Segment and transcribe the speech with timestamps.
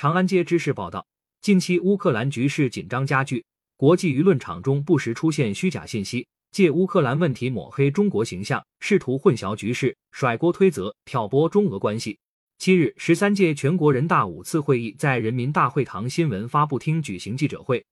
[0.00, 1.06] 长安街知识报道，
[1.42, 3.44] 近期乌克兰局势紧张加剧，
[3.76, 12.18] 国际舆论场中不时出现虚假信息，借乌克兰问题抹黑中国形象，试图混淆局势，甩锅推责，挑拨中俄关系。
[12.56, 17.84] 七日，十三届全国人大五次会议在人民大会堂新闻发布厅举行记者会，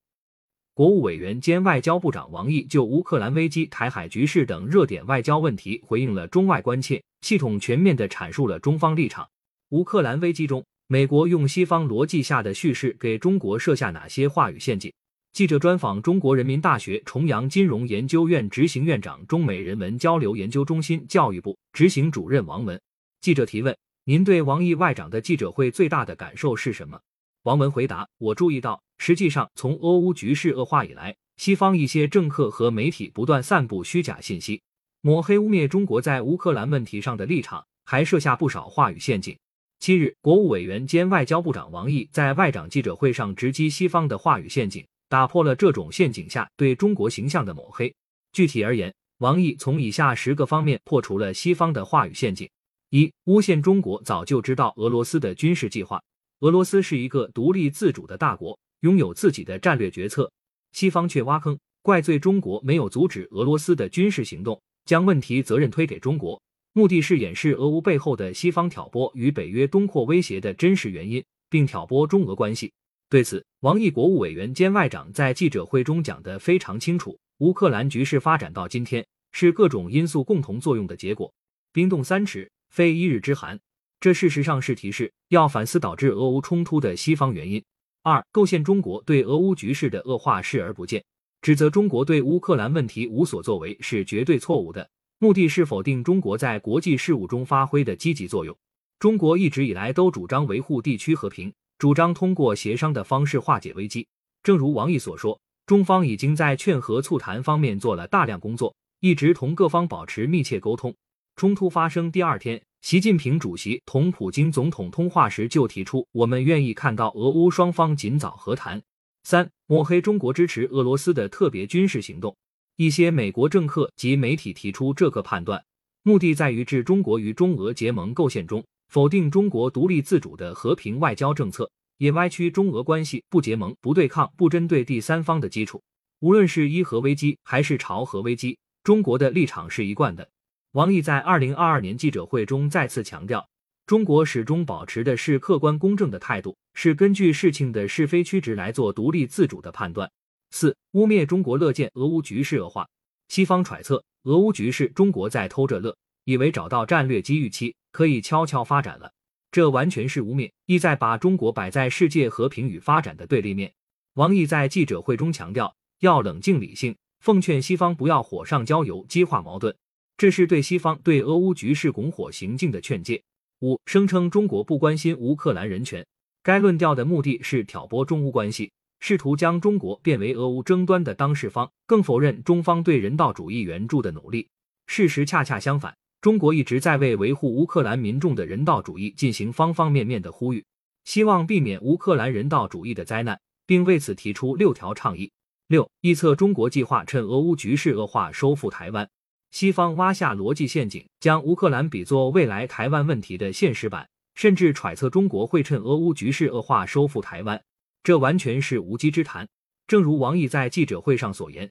[0.72, 9.28] 国务委员兼外交部长王毅就乌克兰危机、台海局势等热点外交问题回应了中外关切，系统全面地阐述了中方立场。
[9.72, 10.64] 乌克兰危机中。
[10.90, 14.90] 美国用西方逻辑下的叙事给中国设下哪些话语陷阱？
[15.34, 22.80] 记者专访中国人民大学重阳金融研究院执行院长、中美人文交流研究中心教育部执行主任王文。
[23.20, 26.98] 记者提问：您对王毅外长的记者会最大的感受是什么？
[27.42, 34.62] 王文回答：我注意到，实际上从俄乌局势恶化以来，西方一些政客和媒体不断散布虚假信息，
[35.02, 39.36] 抹黑污蔑中国在乌克兰问题上的立场，还设下不少话语陷阱。
[39.80, 47.94] 七日，国务委员兼外交部长王毅在外长记者会上直击西方的话语陷阱，打破了这种陷阱下对中国形象的抹黑。
[48.32, 52.50] 具体而言，王毅从以下十个方面破除了西方的话语陷阱：
[52.90, 56.02] 一、诬陷中国早就知道俄罗斯的军事计划，
[56.40, 60.30] 俄罗斯是一个独立自主的大国，拥有自己的战略决策，
[60.72, 66.42] 西方却挖坑，怪罪中国没有阻止俄罗斯的军事行动，将问题责任推给中国。
[66.78, 72.72] 目的是掩饰俄乌背后的西方挑拨与北约东扩威胁的真实原因，并挑拨中俄关系。
[73.10, 81.32] 对此，王毅国务委员兼外长在记者会中讲得非常清楚：乌克兰局势发展到今天，是各种因素共同作用的结果。
[81.72, 83.58] 冰冻三尺，非一日之寒。
[83.98, 87.60] 这事实上是提示要反思导致俄乌冲突的西方原因。
[88.04, 91.04] 二、构陷中国对俄乌局势的恶化视而不见，
[91.42, 94.88] 指责中国对乌克兰问题无所作为是绝对错误的。
[95.20, 98.56] 目的是否定中国在国际事务中发挥的积极作用。
[99.00, 104.06] 中国一直以来都主张维护地区和平，主张通过协商的方式化解危机。
[104.44, 110.94] 正如王毅所说，中方已经在劝和促谈方面做了大量工作，一直同各方保持密切沟通。
[111.34, 118.80] 冲突发生第二天，习近平主席同普京总统通话时就提出，我们愿意看到俄乌双方尽早和谈。
[119.24, 122.36] 三、抹黑中国支持俄罗斯的特别军事行动。
[122.78, 125.64] 一些美国政客及媒体提出这个判断，
[126.04, 135.82] 目的在于置中国于中俄结盟构陷中，否定中国独立自主的和平外交政策，也歪曲中俄关系不结盟、不对抗、不针对第三方的基础。
[136.20, 140.30] 无论是伊核危机还是朝核危机，中国的立场是一贯的。
[140.70, 143.44] 王毅在二零二二年记者会中再次强调，
[143.86, 150.08] 中国始终保持的是客观公正的态度，是根据事情的是非曲直来做独立自主的判断。
[150.50, 152.88] 四、污蔑中国乐见俄乌局势恶化，
[153.28, 159.12] 西方揣测俄乌局势中国在偷着乐，以为找到战略机遇期可以悄悄发展了，
[159.50, 163.72] 这完全是污蔑，意在把中国摆在世界和平与发展的对立面。
[164.14, 169.74] 王毅在记者会中强调，要冷静理性，奉劝西方不要火上浇油，激化矛盾，
[170.16, 173.22] 这是对西方对俄乌局势拱火行径的劝诫。
[173.60, 176.06] 五、声称中国不关心乌克兰人权，
[176.42, 178.70] 该论调的目的是挑拨中乌关系。
[179.00, 184.48] 试图将中国变为俄乌争端的当事方，更否认中方对人道主义援助的努力。
[184.86, 190.64] 事实恰恰相反，中国一直在为维护乌克兰民众的人道主义进行方方面面的呼吁，
[191.04, 195.30] 希望避免乌克兰人道主义的灾难，并为此提出六条倡议。
[195.68, 199.08] 六，臆测中国计划趁俄乌局势恶化收复台湾，
[199.50, 207.62] 西方挖下逻辑陷阱，将乌克兰比作未来台湾问题的现实版，甚至揣测中国会趁俄乌局势恶化收复台湾。
[208.08, 209.46] 这完全是无稽之谈。
[209.86, 211.70] 正如王毅在记者会上所言，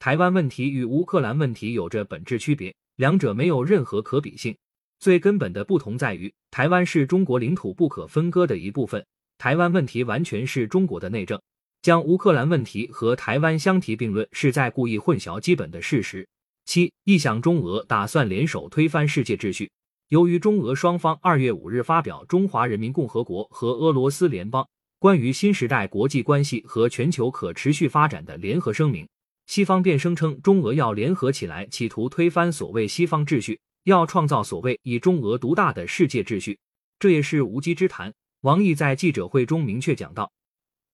[0.00, 4.56] 台湾问题与乌克兰问题有着本质区别，两者没有任何可比性。
[4.98, 9.06] 最根本的不同在于，台湾是中国领土不可分割的一部分，
[9.38, 11.40] 台湾问题完全是中国的内政。
[11.80, 16.28] 将乌克兰问题和台湾相提并论，是在故意混淆基本的事实。
[16.64, 19.70] 七，臆想中俄打算联手推翻世界秩序。
[20.08, 24.64] 由于中俄双方二月五日发表《中华人民共和国和俄罗斯联邦》。
[25.00, 29.08] 关于新时代国际关系和全球可持续发展的联合声明，
[29.46, 36.58] 西方便声称中俄要联合起来，企图推翻所谓西方秩序，要创造所谓以中俄独大的世界秩序。
[36.98, 38.12] 这也是无稽之谈。
[38.40, 40.32] 王毅在记者会中明确讲到，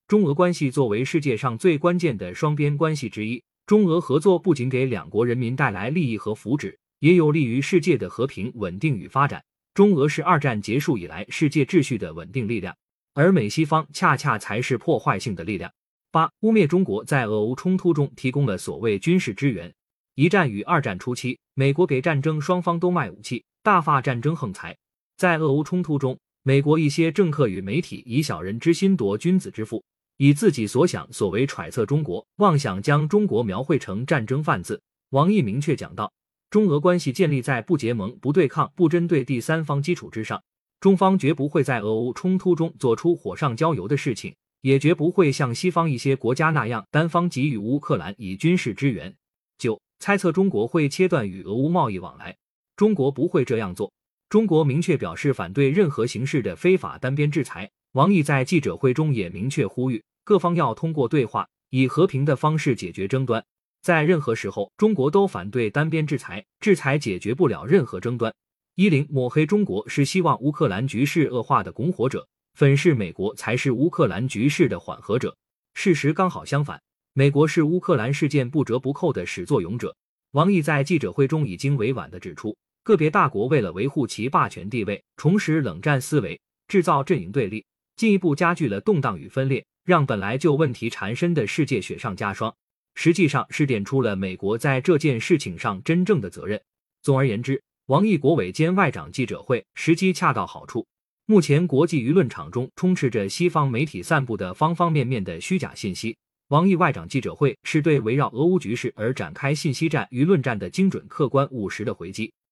[0.06, 9.42] 中俄关系作为世界上最关键的双边关系之一，中俄合作不仅给两国人民带来利益和福祉，也有利于世界的和平稳定与发展。
[9.72, 12.76] 中俄是二战结束以来世界秩序的稳定力量。
[13.14, 15.72] 而美西方恰恰才是破坏性的力量。
[16.10, 19.72] 八、污蔑中国在俄乌冲突中提供了所谓军事支援。
[20.16, 24.76] 一战与二战初期，美国给战争双方都卖武器，大发战争横财。
[25.16, 29.82] 在俄乌冲突中，美国一些政客与媒体以小人之心夺君子之腹，
[30.16, 34.80] 以自己所想所为揣测中国，妄想将中国描绘成战争贩子。
[35.10, 36.12] 王毅明确讲到：
[36.50, 40.40] 中俄关系建立在不结盟、不对抗、不针对第三方基础之上，
[40.84, 49.16] 中方绝不会在俄乌冲突中做出火上浇油的事情，也绝不会像西方一些国家那样单方给予乌克兰以军事支援。
[49.56, 52.36] 九、猜测中国会切断与俄乌贸易往来，
[52.76, 53.90] 中国不会这样做。
[54.28, 57.70] 中国明确表示反对任何形式的非法单边制裁。
[57.92, 63.42] 王毅在记者会中也明确呼吁各方要通过对话，以和平的方式解决争端。
[63.80, 68.34] 在任何时候，中国都反对单边制裁，制裁解决不了任何争端。
[68.76, 75.36] 一零抹黑中国是希望乌克兰局势恶化的拱火者，粉饰美国才是乌克兰局势的缓和者。
[75.74, 76.82] 事实刚好相反，
[77.12, 79.94] 美国是乌克兰事件不折不扣的始作俑者。
[80.32, 82.56] 王毅在记者会中已经委婉的指出。
[82.82, 92.52] 个别大国为了维护其霸权地位，重拾冷战思维，制造阵营对立，进一步加剧了动荡与分裂，让本来就问题缠身的世界雪上加霜。
[92.96, 96.60] 实际上是点出了美国在这件事情上真正的责任。
[97.02, 100.86] 总而言之，王毅国委兼外长记者会时机恰到好处。
[101.26, 106.16] 目前国际舆论场中充斥着西方媒体散布的方方面面的虚假信息，
[106.48, 112.32] 王毅外长记者会是对围绕俄乌局势而展开信息战、舆论战的精准、客观、务实的回击。